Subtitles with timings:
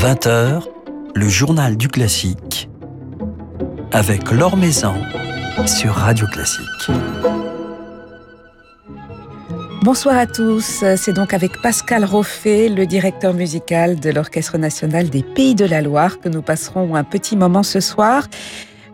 [0.00, 0.62] 20h,
[1.14, 2.70] le journal du classique
[3.92, 4.94] avec Laure Maison
[5.66, 6.90] sur Radio Classique.
[9.82, 15.22] Bonsoir à tous, c'est donc avec Pascal Roffet, le directeur musical de l'Orchestre national des
[15.22, 18.26] Pays de la Loire, que nous passerons un petit moment ce soir.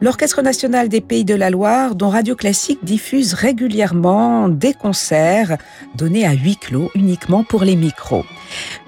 [0.03, 5.57] L'Orchestre national des Pays de la Loire, dont Radio Classique diffuse régulièrement des concerts
[5.95, 8.27] donnés à huis clos uniquement pour les micros.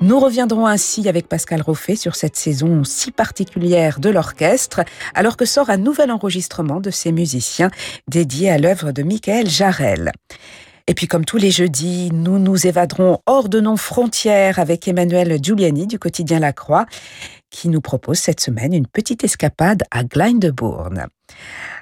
[0.03, 4.83] Nous reviendrons ainsi avec Pascal Roffet sur cette saison si particulière de l'orchestre,
[5.15, 7.71] alors que sort un nouvel enregistrement de ces musiciens
[8.07, 10.13] dédié à l'œuvre de Michael Jarel.
[10.89, 15.39] Et puis comme tous les jeudis, nous nous évaderons hors de nos frontières avec Emmanuel
[15.43, 16.87] Giuliani du quotidien La Croix
[17.51, 21.09] qui nous propose cette semaine une petite escapade à Glyndebourne.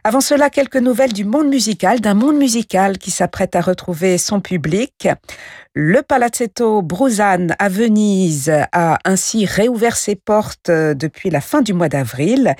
[0.05, 4.41] Avant cela, quelques nouvelles du monde musical, d'un monde musical qui s'apprête à retrouver son
[4.41, 5.09] public.
[5.79, 11.75] Le Palazzetto Bruzane à Venise a ainsi réouvert ses portes euh, depuis la fin du
[11.75, 12.55] mois d'avril.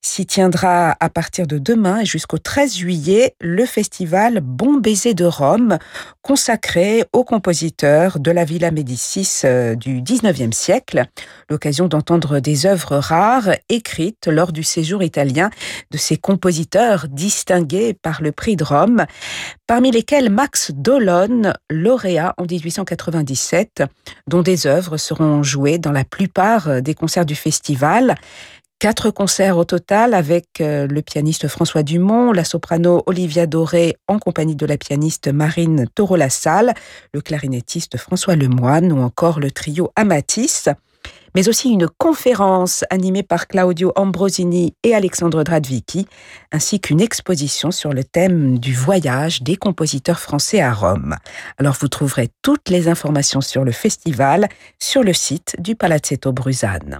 [0.00, 5.26] S'y tiendra à partir de demain et jusqu'au 13 juillet le festival Bon Baiser de
[5.26, 5.76] Rome,
[6.22, 11.04] consacré aux compositeurs de la Villa Médicis euh, du 19e siècle.
[11.50, 15.50] L'occasion d'entendre des œuvres rares écrites lors du séjour italien
[15.90, 16.31] de ces compositeurs
[17.08, 19.06] distingués par le prix de Rome,
[19.66, 23.82] parmi lesquels Max Dolon, lauréat en 1897,
[24.26, 28.14] dont des œuvres seront jouées dans la plupart des concerts du festival.
[28.82, 34.18] Quatre concerts au total avec euh, le pianiste François Dumont, la soprano Olivia Doré en
[34.18, 36.74] compagnie de la pianiste Marine Toro-Lassalle,
[37.14, 40.64] le clarinettiste François Lemoine ou encore le trio Amatis
[41.34, 46.06] mais aussi une conférence animée par Claudio Ambrosini et Alexandre Dradvicki,
[46.52, 51.16] ainsi qu'une exposition sur le thème du voyage des compositeurs français à Rome.
[51.58, 56.98] Alors vous trouverez toutes les informations sur le festival sur le site du Palazzetto Bruzane.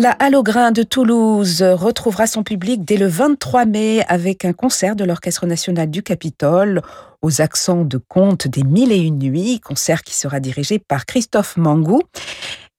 [0.00, 5.04] La Halograin de Toulouse retrouvera son public dès le 23 mai avec un concert de
[5.04, 6.80] l'Orchestre national du Capitole
[7.20, 11.58] aux accents de conte des Mille et une nuits, concert qui sera dirigé par Christophe
[11.58, 12.00] Mangou.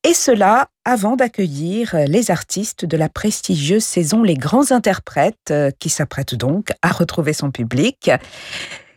[0.04, 6.34] Et cela avant d'accueillir les artistes de la prestigieuse saison Les Grands Interprètes, qui s'apprêtent
[6.34, 8.10] donc à retrouver son public.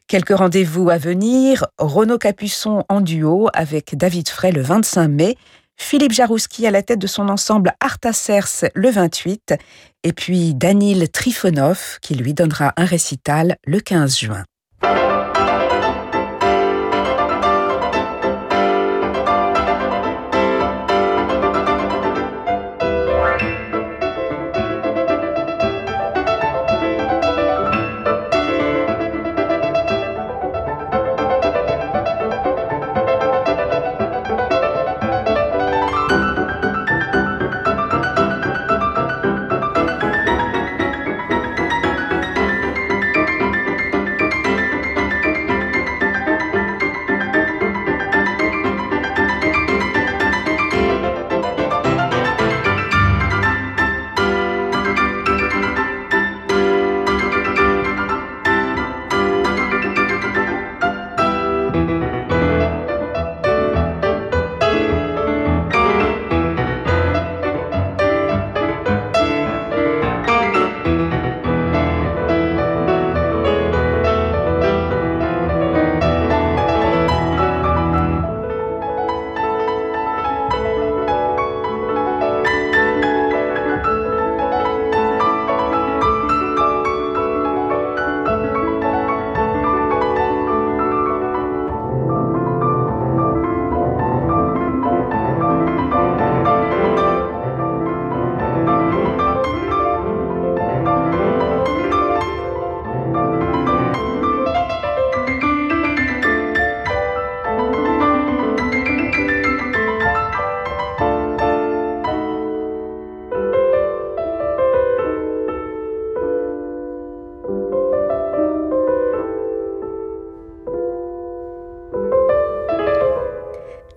[0.07, 1.67] Quelques rendez-vous à venir.
[1.77, 5.37] Renaud Capuçon en duo avec David Frey le 25 mai
[5.77, 9.55] Philippe Jarouski à la tête de son ensemble Artasers le 28,
[10.03, 14.45] et puis Danil Trifonov qui lui donnera un récital le 15 juin.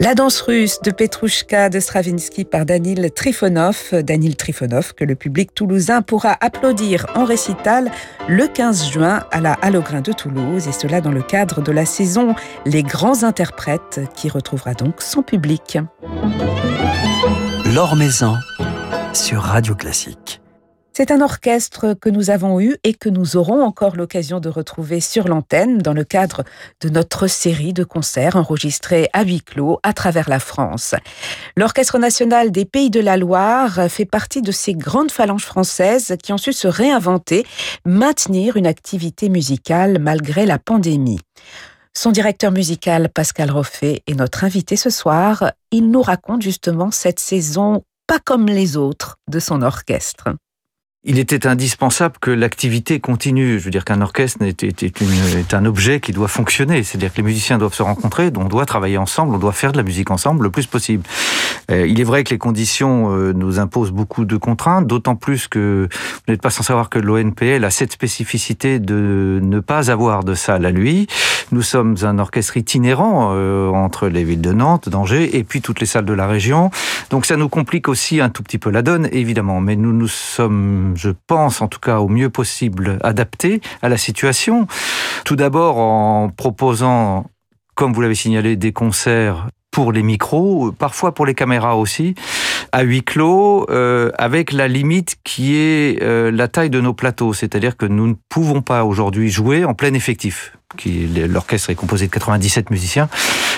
[0.07, 3.89] La danse russe de Petrouchka de Stravinsky par Danil Trifonov.
[3.91, 7.91] Danil Trifonov que le public toulousain pourra applaudir en récital
[8.29, 11.85] le 15 juin à la Halograin de Toulouse et cela dans le cadre de la
[11.85, 15.77] saison Les Grands Interprètes qui retrouvera donc son public.
[17.97, 18.37] Maison
[19.11, 20.39] sur Radio Classique.
[20.99, 24.99] C'est un orchestre que nous avons eu et que nous aurons encore l'occasion de retrouver
[24.99, 26.43] sur l'antenne dans le cadre
[26.81, 30.95] de notre série de concerts enregistrés à huis clos à travers la France.
[31.55, 36.33] L'Orchestre national des Pays de la Loire fait partie de ces grandes phalanges françaises qui
[36.33, 37.45] ont su se réinventer,
[37.85, 41.19] maintenir une activité musicale malgré la pandémie.
[41.93, 45.51] Son directeur musical, Pascal Roffet, est notre invité ce soir.
[45.69, 50.29] Il nous raconte justement cette saison pas comme les autres de son orchestre
[51.07, 53.59] il était indispensable que l'activité continue.
[53.59, 56.83] Je veux dire qu'un orchestre est, est, un objet qui doit fonctionner.
[56.83, 59.77] C'est-à-dire que les musiciens doivent se rencontrer, on doit travailler ensemble, on doit faire de
[59.77, 61.03] la musique ensemble le plus possible.
[61.71, 65.47] Euh, il est vrai que les conditions euh, nous imposent beaucoup de contraintes, d'autant plus
[65.47, 70.25] que vous n'êtes pas sans savoir que l'ONPL a cette spécificité de ne pas avoir
[70.25, 71.07] de salle à lui.
[71.51, 75.79] Nous sommes un orchestre itinérant euh, entre les villes de Nantes, d'Angers et puis toutes
[75.79, 76.71] les salles de la région.
[77.09, 79.61] Donc ça nous complique aussi un tout petit peu la donne, évidemment.
[79.61, 83.97] Mais nous nous sommes je pense en tout cas au mieux possible, adapté à la
[83.97, 84.67] situation.
[85.23, 87.29] Tout d'abord en proposant,
[87.75, 92.15] comme vous l'avez signalé, des concerts pour les micros, parfois pour les caméras aussi,
[92.71, 97.33] à huis clos, euh, avec la limite qui est euh, la taille de nos plateaux.
[97.33, 100.53] C'est-à-dire que nous ne pouvons pas aujourd'hui jouer en plein effectif
[100.85, 103.09] l'orchestre est composé de 97 musiciens,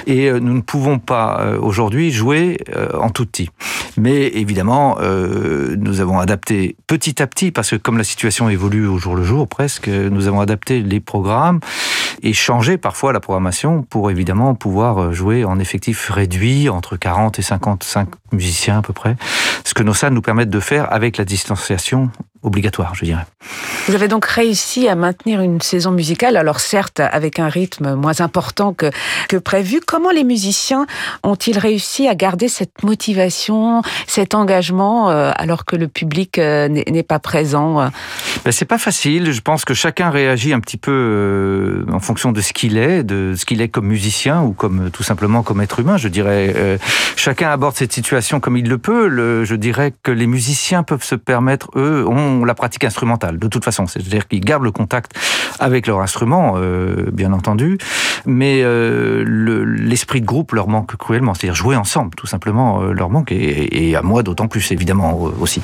[0.08, 3.50] et euh, nous ne pouvons pas euh, aujourd'hui jouer euh, en tout petit.
[3.98, 8.98] Mais évidemment, nous avons adapté petit à petit, parce que comme la situation évolue au
[8.98, 11.60] jour le jour presque, nous avons adapté les programmes
[12.22, 17.42] et changé parfois la programmation pour évidemment pouvoir jouer en effectif réduit, entre 40 et
[17.42, 19.18] 55 musiciens à peu près,
[19.66, 22.10] ce que nos salles nous permettent de faire avec la distanciation
[22.44, 23.26] obligatoire, je dirais.
[23.88, 28.22] Vous avez donc réussi à maintenir une saison musicale, alors certes avec un rythme moins
[28.22, 28.92] important que,
[29.28, 29.80] que prévu.
[29.86, 30.86] Comment les musiciens
[31.24, 37.04] ont-ils réussi à garder cette motivation, cet engagement, euh, alors que le public euh, n'est
[37.04, 37.88] pas présent euh?
[38.46, 39.32] Ben, C'est pas facile.
[39.32, 43.34] Je pense que chacun réagit un petit peu en fonction de ce qu'il est, de
[43.36, 45.98] ce qu'il est comme musicien ou comme tout simplement comme être humain.
[45.98, 46.80] Je dirais,
[47.16, 49.08] chacun aborde cette situation comme il le peut.
[49.08, 53.48] Le, je dirais que les musiciens peuvent se permettre, eux, ont la pratique instrumentale, de
[53.48, 53.88] toute façon.
[53.88, 55.14] C'est-à-dire qu'ils gardent le contact
[55.60, 57.78] avec leur instrument, euh, bien entendu,
[58.26, 59.24] mais euh,
[59.66, 61.34] l'esprit de groupe leur manque cruellement.
[61.34, 65.62] C'est-à-dire jouer ensemble, tout simplement, euh, leur manque, et à moi d'autant plus, évidemment, aussi.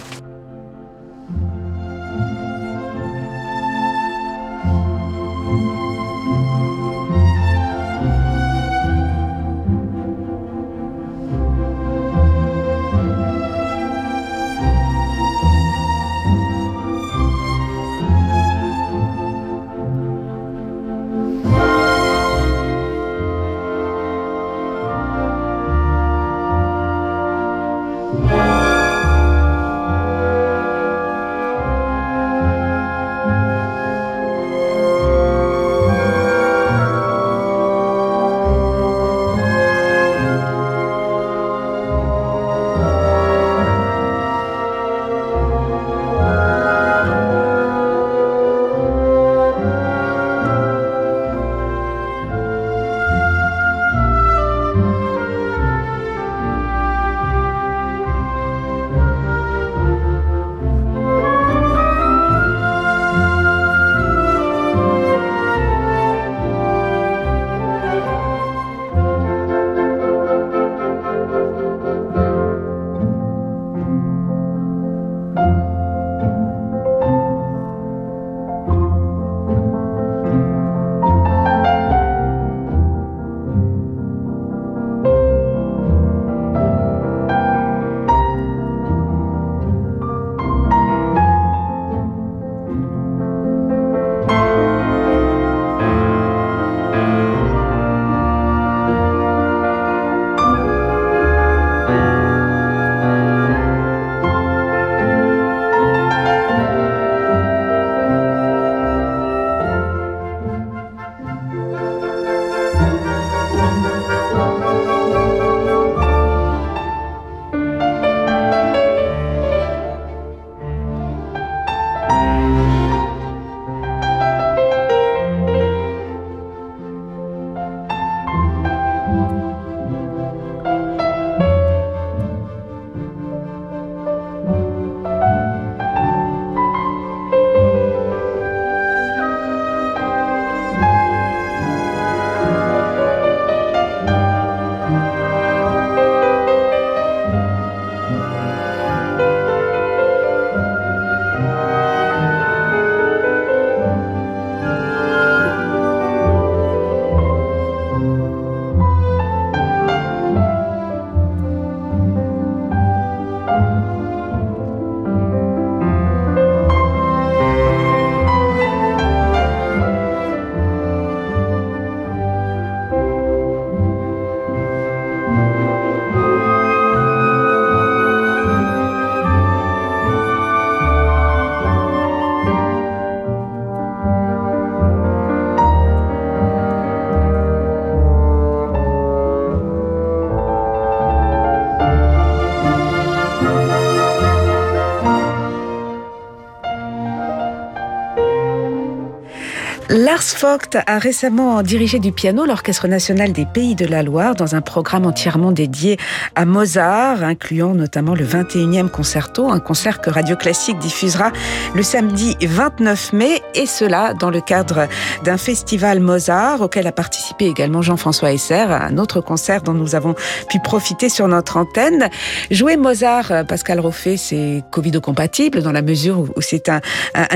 [200.25, 204.55] Lars Vogt a récemment dirigé du piano l'Orchestre national des Pays de la Loire dans
[204.55, 205.97] un programme entièrement dédié
[206.33, 211.31] à Mozart, incluant notamment le 21e concerto, un concert que Radio Classique diffusera
[211.75, 214.87] le samedi 29 mai, et cela dans le cadre
[215.23, 220.15] d'un festival Mozart auquel a participé également Jean-François Esser, un autre concert dont nous avons
[220.49, 222.09] pu profiter sur notre antenne.
[222.49, 226.81] Jouer Mozart, Pascal Roffet, c'est Covid-compatible dans la mesure où c'est un,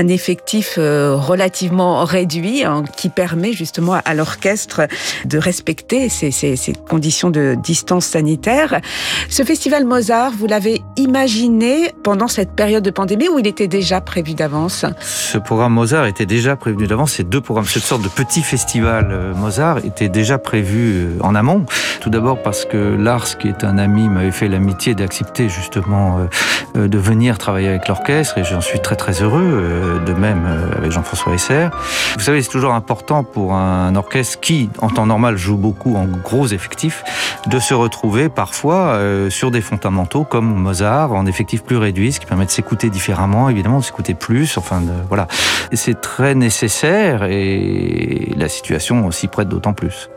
[0.08, 4.82] effectif euh, relativement réduit Hein, qui permet justement à l'orchestre
[5.24, 6.56] de respecter ces, ces,
[6.88, 8.80] conditions de distance sanitaire.
[9.28, 14.00] Ce festival Mozart, vous l'avez imaginé pendant cette période de pandémie ou il était déjà
[14.00, 14.84] prévu d'avance?
[15.00, 17.12] Ce programme Mozart était déjà prévu d'avance.
[17.12, 21.34] Ces deux programmes, cette sorte de petit festival euh, Mozart était déjà prévu euh, en
[21.34, 21.66] amont.
[22.00, 26.28] Tout d'abord parce que Lars, qui est un ami, m'avait fait l'amitié d'accepter justement
[26.76, 30.00] euh, de venir travailler avec l'orchestre et j'en suis très très heureux.
[30.06, 30.46] De même
[30.76, 31.68] avec Jean-François Esser.
[32.16, 36.06] Vous savez, c'est toujours important pour un orchestre qui, en temps normal, joue beaucoup en
[36.06, 37.04] gros effectifs,
[37.46, 42.20] de se retrouver parfois euh, sur des fondamentaux comme Mozart, en effectifs plus réduits, ce
[42.20, 44.58] qui permet de s'écouter différemment, évidemment, de s'écouter plus.
[44.58, 45.26] Enfin, de, voilà.
[45.72, 50.10] C'est très nécessaire et la situation s'y prête d'autant plus.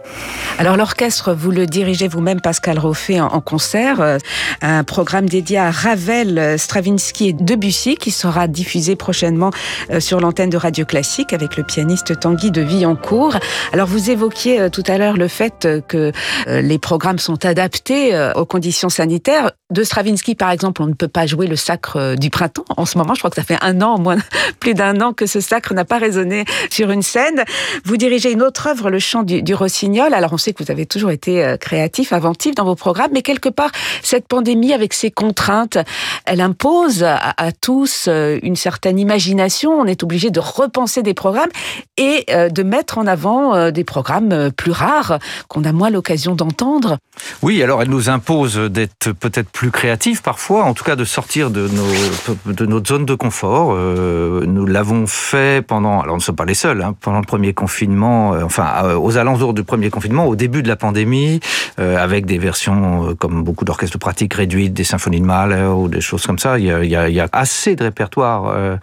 [0.60, 4.18] Alors l'orchestre, vous le dirigez vous-même, Pascal Roffet, en concert, euh,
[4.62, 9.52] un programme dédié à Ravel, Stravinsky et Debussy qui sera diffusé prochainement
[9.92, 13.38] euh, sur l'antenne de Radio Classique avec le pianiste Tanguy de Villancourt.
[13.72, 16.12] Alors vous évoquiez euh, tout à l'heure le fait que
[16.48, 19.52] les programmes sont adaptés aux conditions sanitaires.
[19.72, 22.66] De Stravinsky, par exemple, on ne peut pas jouer le sacre du printemps.
[22.78, 24.18] En ce moment, je crois que ça fait un an, moins
[24.60, 27.44] plus d'un an que ce sacre n'a pas résonné sur une scène.
[27.86, 30.14] Vous dirigez une autre œuvre, le chant du, Rossignol.
[30.14, 33.22] Alors on sait que vous avez toujours été euh, créatif, inventif dans vos programmes, mais
[33.22, 33.72] quelque part,
[34.02, 35.78] cette pandémie avec ses contraintes,
[36.26, 39.72] elle impose à, tous euh, une certaine imagination.
[39.72, 41.50] On est obligé de repenser des programmes
[41.98, 46.98] et euh, de mettre en avant des programmes plus rares qu'on a moins l'occasion d'entendre.
[47.42, 51.52] Oui, alors elle nous impose d'être peut-être plus créatifs parfois, en tout cas de sortir
[51.52, 53.76] de, nos, de notre zone de confort.
[53.76, 57.54] nous l'avons fait pendant, alors on ne sommes pas les seuls, hein, pendant le premier
[57.54, 61.40] confinement, enfin aux alentours du premier confinement, au début de la pandémie,
[61.80, 65.88] euh, avec des versions euh, comme beaucoup d'orchestres pratiques réduites, des symphonies de Mahler ou
[65.88, 66.60] des choses comme ça.
[66.60, 68.78] Il y a, il y a, assez de répertoire euh,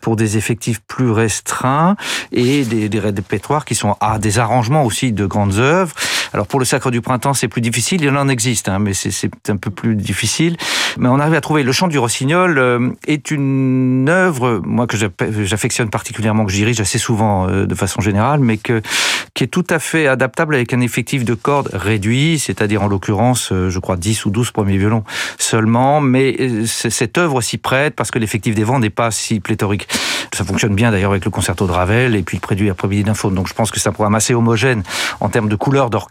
[0.00, 1.96] pour des effectifs plus restreints
[2.32, 5.94] et des, des répertoires qui sont à des arrangements aussi de grandes œuvres.
[6.32, 8.02] Alors pour le Sacre du Printemps, c'est plus difficile.
[8.02, 10.56] Il en existe, hein, mais c'est un peu plus difficile.
[10.98, 14.96] Mais on arrive à trouver le chant du Rossignol euh, est une œuvre, moi que
[14.96, 19.66] j'affectionne particulièrement, que je dirige assez souvent euh, de façon générale, mais qui est tout
[19.70, 23.96] à fait adaptable avec un effectif de cordes réduit, c'est-à-dire en l'occurrence, euh, je crois
[23.96, 25.04] 10 ou 12 premiers violons
[25.38, 26.00] seulement.
[26.00, 29.88] Mais cette œuvre s'y prête parce que l'effectif des vents n'est pas si pléthorique.
[30.34, 33.30] Ça fonctionne bien d'ailleurs avec le concerto de Ravel et puis le prélude après-midi d'info.
[33.30, 34.82] Donc je pense que c'est un programme assez homogène
[35.20, 36.08] en termes de couleur d'orchestre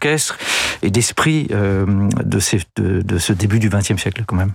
[0.82, 1.86] et d'esprit euh,
[2.24, 2.38] de,
[2.76, 4.52] de, de ce début du XXe siècle quand même.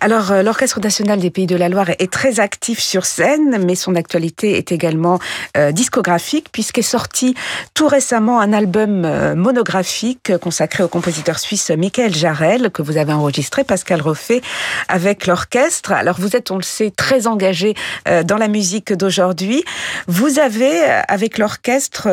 [0.00, 3.74] Alors, euh, l'Orchestre national des Pays de la Loire est très actif sur scène, mais
[3.74, 5.18] son actualité est également
[5.56, 7.34] euh, discographique, puisqu'est sorti
[7.74, 13.12] tout récemment un album euh, monographique consacré au compositeur suisse Michael Jarel, que vous avez
[13.12, 14.42] enregistré, Pascal Roffet,
[14.88, 15.92] avec l'orchestre.
[15.92, 17.74] Alors, vous êtes, on le sait, très engagé
[18.24, 19.64] dans la musique d'aujourd'hui.
[20.06, 22.08] Vous avez, avec l'orchestre,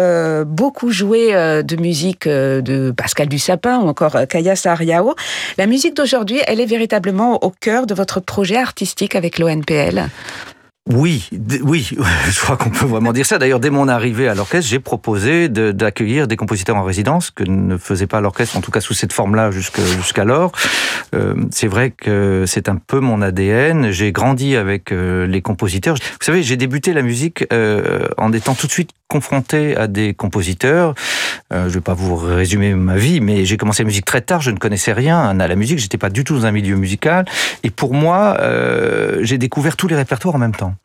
[0.46, 5.16] beaucoup joué de musique de Pascal Dussapin ou encore Kaya Sariao.
[5.58, 10.10] La musique d'aujourd'hui, elle est véritablement au cœur de votre projet artistique avec l'ONPL
[10.92, 11.30] oui,
[11.64, 11.88] oui,
[12.30, 13.38] je crois qu'on peut vraiment dire ça.
[13.38, 17.78] D'ailleurs, dès mon arrivée à l'orchestre, j'ai proposé d'accueillir des compositeurs en résidence que ne
[17.78, 20.52] faisait pas l'orchestre, en tout cas sous cette forme-là jusqu'alors.
[21.14, 23.92] Euh, c'est vrai que c'est un peu mon ADN.
[23.92, 25.96] J'ai grandi avec euh, les compositeurs.
[25.96, 30.14] Vous savez, j'ai débuté la musique euh, en étant tout de suite confronté à des
[30.14, 30.94] compositeurs.
[31.52, 34.40] Je vais pas vous résumer ma vie, mais j'ai commencé la musique très tard.
[34.40, 35.80] Je ne connaissais rien à la musique.
[35.80, 37.26] J'étais pas du tout dans un milieu musical.
[37.64, 38.38] Et pour moi,
[39.22, 40.76] j'ai découvert tous les répertoires en même temps.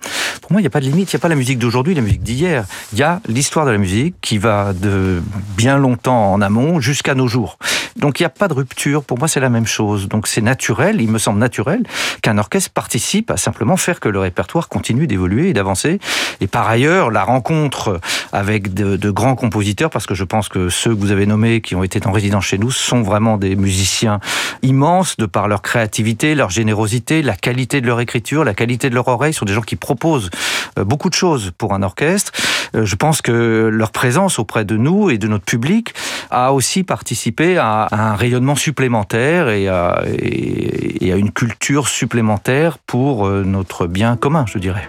[0.40, 1.12] Pour moi, il n'y a pas de limite.
[1.12, 2.64] Il n'y a pas la musique d'aujourd'hui, la musique d'hier.
[2.92, 5.22] Il y a l'histoire de la musique qui va de
[5.56, 7.58] bien longtemps en amont jusqu'à nos jours.
[7.96, 9.04] Donc il n'y a pas de rupture.
[9.04, 10.08] Pour moi, c'est la même chose.
[10.08, 11.84] Donc c'est naturel, il me semble naturel,
[12.22, 15.98] qu'un orchestre participe à simplement faire que le répertoire continue d'évoluer et d'avancer.
[16.40, 18.00] Et par ailleurs, la rencontre
[18.32, 21.74] avec de, grands compositeurs, parce que je pense que ceux que vous avez nommés, qui
[21.74, 24.20] ont été en résidence chez nous, sont vraiment des musiciens
[24.62, 28.94] immenses de par leur créativité, leur générosité, la qualité de leur écriture, la qualité de
[28.94, 30.30] leur oreille, sont des gens qui proposent
[30.78, 32.32] euh, beaucoup de choses pour un orchestre.
[32.74, 35.94] Euh, je pense que leur présence auprès de nous et de notre public
[36.30, 43.26] a aussi participé à un rayonnement supplémentaire et à, et à une culture supplémentaire pour
[43.26, 44.88] euh, notre bien commun, je dirais.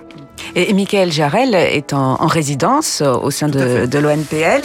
[0.55, 4.61] Et, Michael Jarel est en, résidence au sein de, de l'ONPL.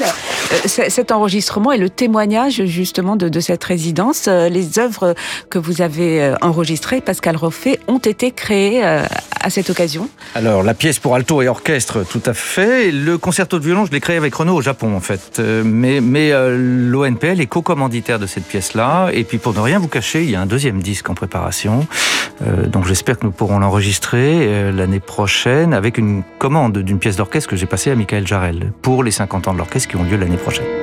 [0.67, 4.27] Cet enregistrement est le témoignage justement de, de cette résidence.
[4.27, 5.15] Les œuvres
[5.51, 8.83] que vous avez enregistrées, Pascal Roffet, ont été créées
[9.41, 12.91] à cette occasion Alors, la pièce pour alto et orchestre, tout à fait.
[12.91, 15.39] Le concerto de violon, je l'ai créé avec Renaud au Japon, en fait.
[15.39, 19.11] Euh, mais, mais euh, l'ONPL est co-commanditaire de cette pièce-là.
[19.13, 21.87] Et puis, pour ne rien vous cacher, il y a un deuxième disque en préparation.
[22.47, 27.51] Euh, donc, j'espère que nous pourrons l'enregistrer l'année prochaine avec une commande d'une pièce d'orchestre
[27.51, 30.17] que j'ai passée à Michael Jarel pour les 50 ans de l'orchestre qui ont lieu
[30.17, 30.80] l'année prochaine.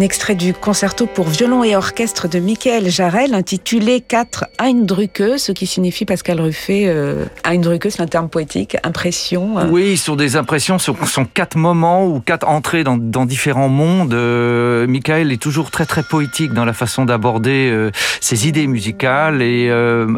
[0.00, 5.52] Un extrait du concerto pour violon et orchestre de Michael Jarel intitulé 4 Eindrücke, ce
[5.52, 9.58] qui signifie Pascal Ruffet, euh, Eindrücke c'est un terme poétique, impression.
[9.58, 9.66] Euh.
[9.68, 14.14] Oui, sur des impressions, ce sont quatre moments ou quatre entrées dans, différents mondes.
[14.14, 17.90] Euh, Michael est toujours très très poétique dans la façon d'aborder euh,
[18.22, 19.68] ses idées musicales et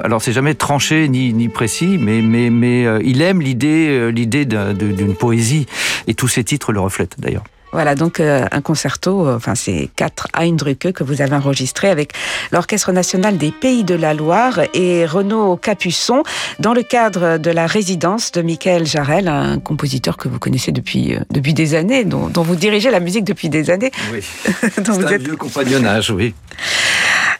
[0.05, 5.16] alors c'est jamais tranché ni, ni précis, mais, mais, mais il aime l'idée l'idée d'une
[5.16, 5.66] poésie
[6.07, 7.42] et tous ses titres le reflètent d'ailleurs.
[7.73, 12.13] Voilà, donc euh, un concerto, euh, enfin c'est quatre Eindrücke que vous avez enregistré avec
[12.51, 16.23] l'Orchestre national des Pays de la Loire et Renaud Capuçon
[16.59, 21.15] dans le cadre de la résidence de Michael Jarel, un compositeur que vous connaissez depuis,
[21.15, 23.91] euh, depuis des années, dont, dont, vous dirigez la musique depuis des années.
[24.13, 24.21] Oui,
[24.75, 25.23] c'est un êtes...
[25.23, 26.35] vieux compagnonnage, oui.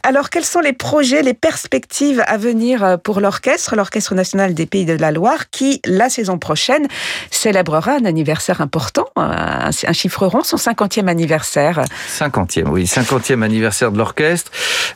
[0.05, 4.67] Alors, quels sont les projets, les perspectives à venir euh, pour l'orchestre, l'Orchestre national des
[4.67, 6.89] Pays de la Loire, qui, la saison prochaine,
[7.31, 11.85] célébrera un anniversaire important, euh, un chiffre rond, son 50e anniversaire?
[12.09, 14.51] 50e, oui, 50e anniversaire de l'orchestre.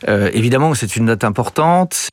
[0.09, 2.09] Euh, évidemment, c'est une date importante.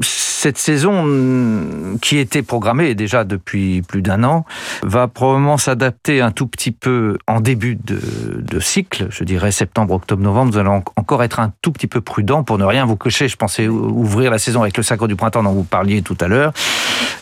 [0.00, 4.46] Cette saison, mm, qui était programmée déjà depuis plus d'un an,
[4.82, 8.00] va probablement s'adapter un tout petit peu en début de,
[8.38, 10.52] de cycle, je dirais septembre, octobre, novembre.
[10.52, 13.28] Nous allons encore être un tout petit peu prudents pour ne rien vous cocher.
[13.28, 16.28] Je pensais ouvrir la saison avec le Sacre du Printemps dont vous parliez tout à
[16.28, 16.52] l'heure.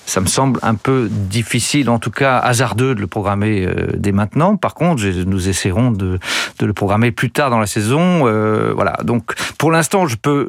[0.06, 4.12] Ça me semble un peu difficile, en tout cas hasardeux, de le programmer euh, dès
[4.12, 4.56] maintenant.
[4.56, 6.18] Par contre, nous essaierons de,
[6.60, 8.26] le programmer plus tard dans la saison.
[8.26, 8.98] Euh, voilà.
[9.04, 10.48] Donc, pour l'instant, je peux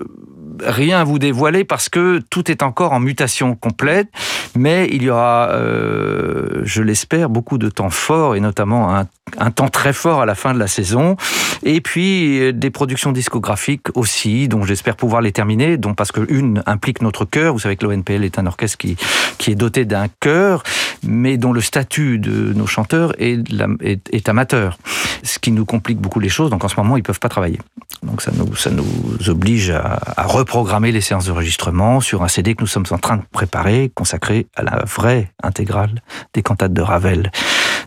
[0.59, 4.07] rien vous dévoiler parce que tout est encore en mutation complète,
[4.55, 9.69] mais il y aura, euh, je l'espère, beaucoup de temps fort et notamment un, temps
[9.69, 11.15] très fort à la fin de la saison.
[11.63, 16.21] Et puis euh, des productions discographiques aussi, dont j'espère pouvoir les terminer, dont parce que
[16.31, 17.53] une implique notre chœur.
[17.53, 18.97] Vous savez que l'ONPL est un orchestre qui,
[19.37, 20.63] qui est doté d'un chœur,
[21.03, 23.41] mais dont le statut de nos chanteurs est,
[23.81, 24.77] est, amateur,
[25.23, 26.49] ce qui nous complique beaucoup les choses.
[26.49, 27.59] Donc en ce moment, ils peuvent pas travailler.
[28.03, 32.55] Donc ça nous, ça nous oblige à, à reprogrammer les séances d'enregistrement sur un CD
[32.55, 36.01] que nous sommes en train de préparer, consacré à la vraie intégrale
[36.33, 37.31] des cantates de Ravel.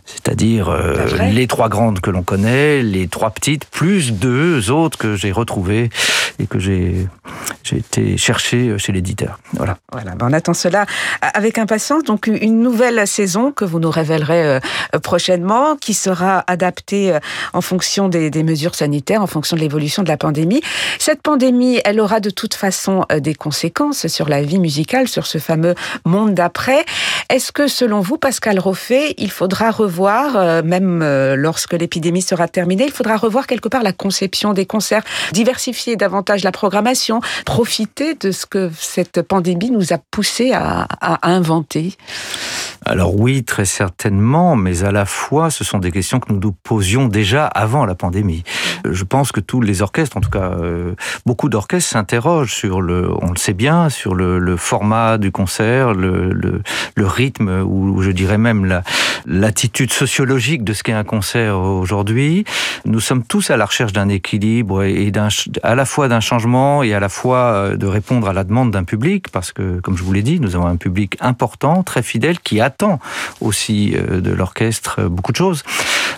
[0.05, 5.17] C'est-à-dire euh, les trois grandes que l'on connaît, les trois petites, plus deux autres que
[5.17, 5.89] j'ai retrouvées
[6.39, 7.07] et que j'ai
[7.71, 9.39] été chercher chez l'éditeur.
[9.53, 9.77] Voilà.
[9.91, 10.15] Voilà.
[10.15, 10.85] Ben on attend cela
[11.21, 12.03] avec impatience.
[12.03, 14.59] Donc une nouvelle saison que vous nous révélerez euh,
[15.01, 17.19] prochainement, qui sera adaptée euh,
[17.53, 20.61] en fonction des, des mesures sanitaires, en fonction de l'évolution de la pandémie.
[20.99, 25.37] Cette pandémie, elle aura de toute façon des conséquences sur la vie musicale, sur ce
[25.37, 26.83] fameux monde d'après.
[27.29, 31.03] Est-ce que selon vous, Pascal Roffet, il faudra revoir, même
[31.35, 36.24] lorsque l'épidémie sera terminée, il faudra revoir quelque part la conception des concerts, diversifier davantage
[36.43, 40.87] la programmation, profiter de ce que cette pandémie nous a poussé à,
[41.21, 41.95] inventer
[42.87, 46.51] Alors oui, très certainement, mais à la fois, ce sont des questions que nous nous
[46.51, 48.43] posions déjà avant la pandémie.
[48.87, 50.93] Je pense que tous les orchestres, en tout cas euh,
[51.25, 55.95] beaucoup d'orchestres, s'interrogent sur le, on le sait bien, sur le, le format du concert,
[55.95, 56.61] le, le,
[56.95, 58.83] le rythme, ou je dirais même la,
[59.25, 62.45] l'attitude sociologique de ce qu'est un concert aujourd'hui.
[62.85, 65.29] Nous sommes tous à la recherche d'un équilibre et d'un,
[65.63, 68.69] à la fois d'un changement et à la fois euh, de répondre à la demande
[68.69, 72.03] d'un public, parce que, comme je vous l'ai dit, nous avons un public important, très
[72.03, 72.74] fidèle, qui attend
[73.41, 75.63] aussi euh, de l'orchestre beaucoup de choses.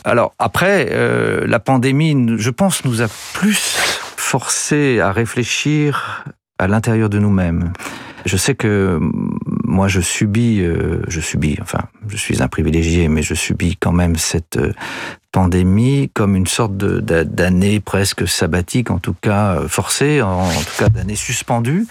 [0.04, 3.78] Alors après, euh, la pandémie, je pense, nous a plus
[4.16, 6.26] forcé à réfléchir
[6.60, 7.74] à l'intérieur de nous-mêmes.
[8.26, 9.00] Je sais que
[9.64, 13.92] moi, je subis, euh, je subis, enfin, je suis un privilégié, mais je subis quand
[13.92, 14.74] même cette euh,
[15.32, 21.16] pandémie comme une sorte d'année presque sabbatique, en tout cas forcée, en, tout cas d'année
[21.16, 21.86] suspendue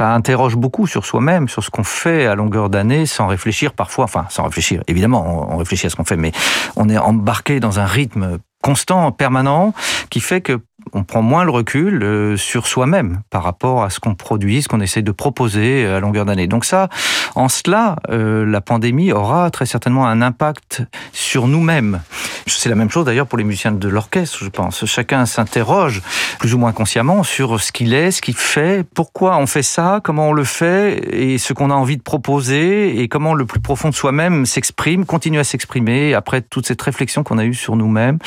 [0.00, 4.04] ça interroge beaucoup sur soi-même, sur ce qu'on fait à longueur d'année, sans réfléchir parfois,
[4.04, 6.32] enfin sans réfléchir, évidemment, on, réfléchit à ce qu'on fait, mais
[6.74, 9.74] on est embarqué dans un rythme constant, permanent,
[10.08, 10.58] qui fait que
[10.92, 14.68] on prend moins le recul euh, sur soi-même par rapport à ce qu'on produit, ce
[14.68, 16.46] qu'on essaie de proposer euh, à longueur d'année.
[16.46, 16.88] Donc ça,
[17.34, 22.00] en cela, euh, la pandémie aura très certainement un impact sur nous-mêmes.
[22.46, 24.84] C'est la même chose d'ailleurs pour les musiciens de l'orchestre, je pense.
[24.84, 26.02] Chacun s'interroge
[26.38, 30.00] plus ou moins consciemment sur ce qu'il est, ce qu'il fait, pourquoi on fait ça,
[30.02, 33.60] comment on le fait et ce qu'on a envie de proposer et comment le plus
[33.60, 37.76] profond de soi-même s'exprime, continue à s'exprimer après toute cette réflexion qu'on a eue sur
[37.76, 38.18] nous-mêmes.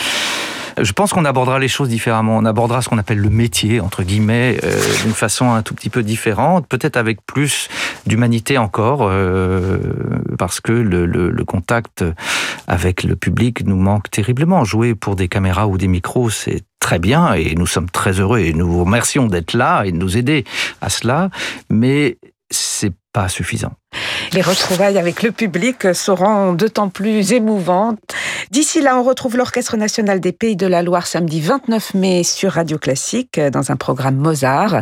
[0.81, 2.37] Je pense qu'on abordera les choses différemment.
[2.37, 5.89] On abordera ce qu'on appelle le métier, entre guillemets, euh, d'une façon un tout petit
[5.89, 7.69] peu différente, peut-être avec plus
[8.05, 9.77] d'humanité encore, euh,
[10.37, 12.03] parce que le, le, le, contact
[12.67, 14.63] avec le public nous manque terriblement.
[14.63, 18.39] Jouer pour des caméras ou des micros, c'est très bien et nous sommes très heureux
[18.39, 20.43] et nous vous remercions d'être là et de nous aider
[20.81, 21.29] à cela,
[21.69, 22.17] mais
[22.49, 23.73] c'est pas suffisant.
[24.33, 27.99] Les retrouvailles avec le public seront d'autant plus émouvantes.
[28.51, 32.53] D'ici là, on retrouve l'Orchestre national des Pays de la Loire samedi 29 mai sur
[32.53, 34.81] Radio Classique dans un programme Mozart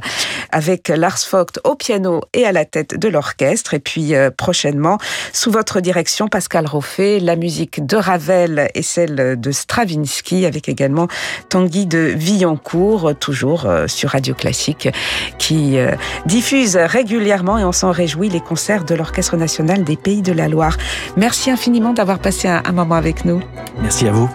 [0.51, 3.73] avec Lars Vogt au piano et à la tête de l'orchestre.
[3.73, 4.97] Et puis euh, prochainement,
[5.33, 11.07] sous votre direction, Pascal Roffet, la musique de Ravel et celle de Stravinsky avec également
[11.49, 14.89] Tanguy de Villancourt, toujours euh, sur Radio Classique,
[15.37, 15.91] qui euh,
[16.25, 20.47] diffuse régulièrement et on s'en réjouit les concerts de l'Orchestre national des Pays de la
[20.47, 20.77] Loire.
[21.17, 23.41] Merci infiniment d'avoir passé un, un moment avec nous.
[23.81, 24.29] Merci à vous.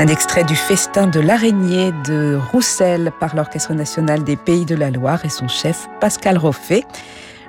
[0.00, 4.90] Un extrait du Festin de l'araignée de Roussel par l'Orchestre national des Pays de la
[4.90, 6.84] Loire et son chef Pascal Roffet.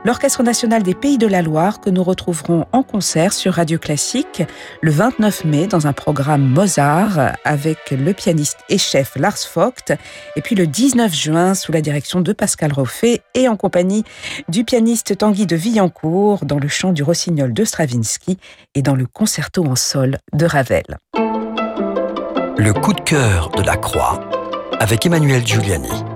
[0.03, 4.43] L'Orchestre national des Pays de la Loire que nous retrouverons en concert sur Radio Classique
[4.81, 9.93] le 29 mai dans un programme Mozart avec le pianiste et chef Lars Vogt
[10.35, 14.03] et puis le 19 juin sous la direction de Pascal Roffet et en compagnie
[14.49, 18.37] du pianiste Tanguy de Villancourt dans le chant du Rossignol de Stravinsky
[18.75, 20.97] et dans le concerto en sol de Ravel.
[22.57, 24.19] Le coup de cœur de la croix
[24.79, 26.10] avec Emmanuel Giuliani.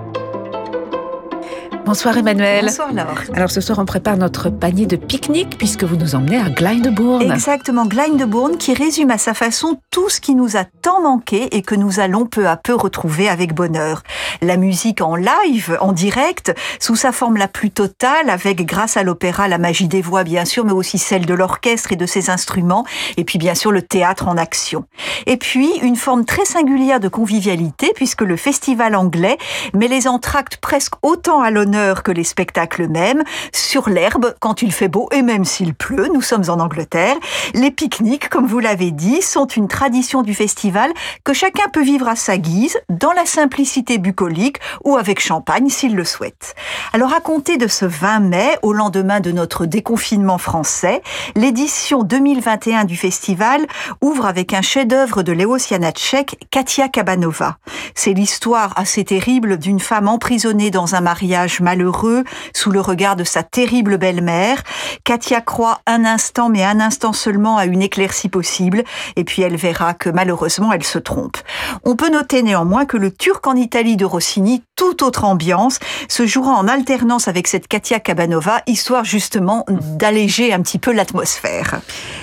[1.86, 2.64] Bonsoir Emmanuel.
[2.64, 3.20] Bonsoir Laure.
[3.32, 7.30] Alors ce soir on prépare notre panier de pique-nique puisque vous nous emmenez à Glyndebourne.
[7.30, 11.62] Exactement, Glyndebourne qui résume à sa façon tout ce qui nous a tant manqué et
[11.62, 14.02] que nous allons peu à peu retrouver avec bonheur.
[14.42, 19.04] La musique en live, en direct, sous sa forme la plus totale avec grâce à
[19.04, 22.30] l'opéra la magie des voix bien sûr mais aussi celle de l'orchestre et de ses
[22.30, 22.84] instruments
[23.16, 24.86] et puis bien sûr le théâtre en action.
[25.26, 29.38] Et puis une forme très singulière de convivialité puisque le festival anglais
[29.72, 34.72] met les entractes presque autant à l'honneur que les spectacles eux-mêmes, sur l'herbe quand il
[34.72, 37.16] fait beau et même s'il pleut, nous sommes en Angleterre.
[37.54, 40.92] Les pique-niques, comme vous l'avez dit, sont une tradition du festival
[41.24, 45.94] que chacun peut vivre à sa guise, dans la simplicité bucolique ou avec champagne s'il
[45.94, 46.54] le souhaite.
[46.92, 51.02] Alors à compter de ce 20 mai, au lendemain de notre déconfinement français,
[51.34, 53.66] l'édition 2021 du festival
[54.00, 57.58] ouvre avec un chef-d'œuvre de Léos Janacek, Katia Kabanova.
[57.94, 62.22] C'est l'histoire assez terrible d'une femme emprisonnée dans un mariage malheureux
[62.54, 64.62] sous le regard de sa terrible belle-mère.
[65.02, 68.84] Katia croit un instant, mais un instant seulement, à une éclaircie possible,
[69.16, 71.38] et puis elle verra que malheureusement elle se trompe.
[71.82, 76.26] On peut noter néanmoins que le Turc en Italie de Rossini, toute autre ambiance, se
[76.26, 81.80] jouera en alternance avec cette Katia Kabanova, histoire justement d'alléger un petit peu l'atmosphère.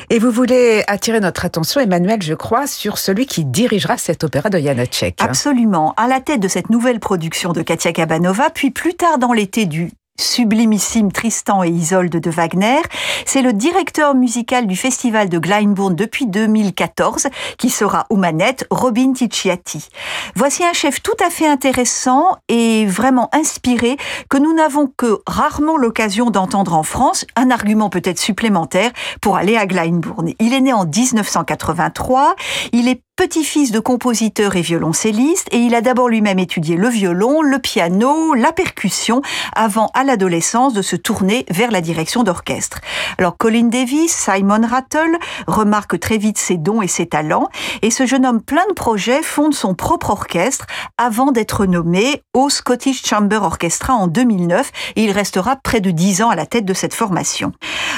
[0.10, 4.50] Et vous voulez attirer notre attention, Emmanuel, je crois, sur celui qui dirigera cet opéra
[4.50, 5.16] de Janacek.
[5.20, 5.94] Absolument.
[5.98, 9.66] À la tête de cette nouvelle production de Katia Kabanova, puis plus tard dans l'été
[9.66, 12.82] du sublimissime Tristan et Isolde de Wagner.
[13.26, 19.14] C'est le directeur musical du festival de Glyndebourne depuis 2014 qui sera aux manettes, Robin
[19.14, 19.88] Ticciati.
[20.36, 23.98] Voici un chef tout à fait intéressant et vraiment inspiré
[24.30, 29.58] que nous n'avons que rarement l'occasion d'entendre en France, un argument peut-être supplémentaire pour aller
[29.58, 30.34] à Glyndebourne.
[30.40, 32.36] Il est né en 1983,
[32.72, 37.42] il est petit-fils de compositeur et violoncelliste et il a d'abord lui-même étudié le violon,
[37.42, 39.22] le piano, la percussion
[39.56, 42.80] avant l'adolescence de se tourner vers la direction d'orchestre.
[43.18, 47.50] Alors Colin Davis, Simon Rattle remarquent très vite ses dons et ses talents
[47.82, 50.66] et ce jeune homme plein de projets fonde son propre orchestre
[50.98, 56.22] avant d'être nommé au Scottish Chamber Orchestra en 2009 et il restera près de dix
[56.22, 57.52] ans à la tête de cette formation.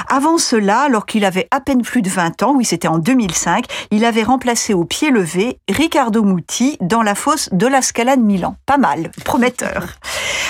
[0.07, 3.65] Avant cela, alors qu'il avait à peine plus de 20 ans, oui c'était en 2005,
[3.91, 8.21] il avait remplacé au pied levé Riccardo Muti dans la fosse de la Scala de
[8.21, 8.55] Milan.
[8.65, 9.87] Pas mal, prometteur.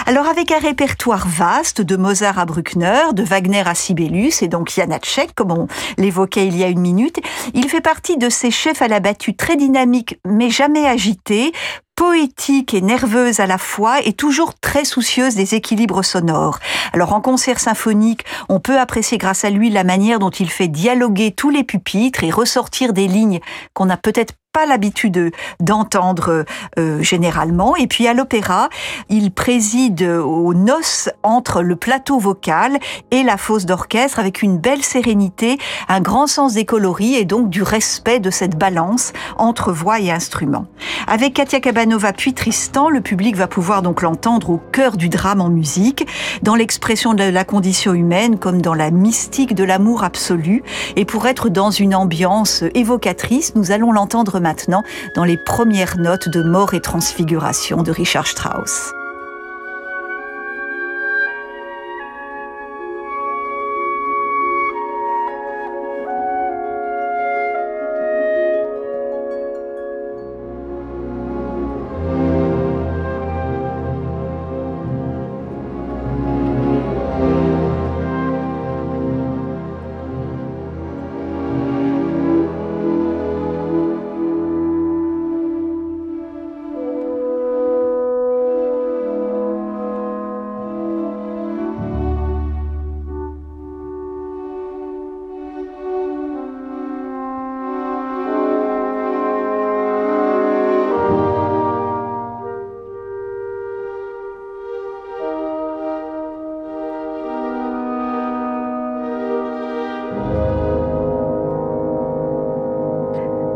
[0.08, 4.72] Alors avec un répertoire vaste de Mozart à Bruckner, de Wagner à Sibelius et donc
[4.72, 7.20] Janacek, comme on l'évoquait il y a une minute,
[7.54, 11.52] il fait partie de ces chefs à la battue très dynamique mais jamais agités,
[11.96, 16.60] poétique et nerveuse à la fois et toujours très soucieuse des équilibres sonores.
[16.94, 20.68] Alors en concert symphonique, on peut apprécier grâce à lui la manière dont il fait
[20.68, 23.40] dialoguer tous les pupitres et ressortir des lignes
[23.74, 26.46] qu'on n'a peut-être pas l'habitude d'entendre
[26.80, 27.76] euh, généralement.
[27.76, 28.70] Et puis à l'opéra,
[29.10, 32.80] il préside aux noces entre le plateau vocal
[33.12, 35.58] et la fosse d'orchestre avec une belle sérénité,
[35.90, 40.10] un grand sens des coloris et donc du respect de cette balance entre voix et
[40.10, 40.68] instrument.
[41.06, 45.40] Avec Katia Kabanova puis Tristan, le public va pouvoir donc l'entendre au cœur du drame
[45.40, 46.08] en musique,
[46.42, 50.64] dans l'expression de la condition humaine comme dans la mystique de l'amour absolu.
[50.96, 54.82] Et pour être dans une ambiance évocatrice, nous allons l'entendre maintenant
[55.16, 58.92] dans les premières notes de Mort et Transfiguration de Richard Strauss.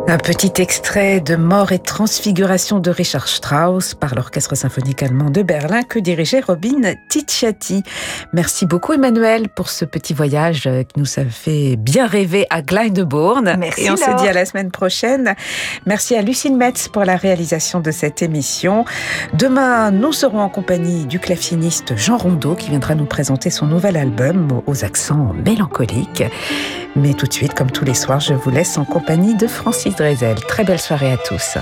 [0.10, 5.43] Un petit extrait de Mort et Transfiguration de Richard Strauss par l'Orchestre symphonique allemand de
[5.43, 7.84] Berlin que dirigeait Robin Ticciati.
[8.34, 13.56] Merci beaucoup Emmanuel pour ce petit voyage qui nous a fait bien rêver à Glyndebourne.
[13.60, 15.36] Merci et on se dit à la semaine prochaine.
[15.86, 18.86] Merci à Lucine Metz pour la réalisation de cette émission.
[19.36, 23.95] Demain, nous serons en compagnie du claveciniste Jean Rondeau qui viendra nous présenter son nouvel
[23.95, 26.24] album aux accents mélancoliques.
[26.95, 29.95] Mais tout de suite, comme tous les soirs, je vous laisse en compagnie de Francis
[29.95, 30.36] Drezel.
[30.47, 31.58] Très belle soirée à tous.